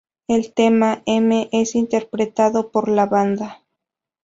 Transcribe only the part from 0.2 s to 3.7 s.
El tema "M" es interpretado por la banda.